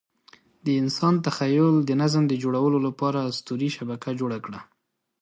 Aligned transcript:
د 0.65 0.67
انسان 0.81 1.13
تخیل 1.25 1.67
د 1.83 1.89
نظم 2.01 2.23
د 2.27 2.33
جوړولو 2.43 2.77
لپاره 2.87 3.19
اسطوري 3.31 3.69
شبکه 3.77 4.09
جوړه 4.19 4.37
کړه. 4.45 4.59